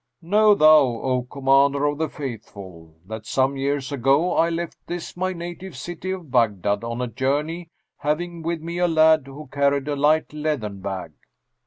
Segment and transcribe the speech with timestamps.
[0.23, 5.31] Know thou, O Commander of the Faithful, that some years ago I left this my
[5.31, 9.95] native city of Baghdad on a journey, having with me a lad who carried a
[9.95, 11.11] light leathern bag.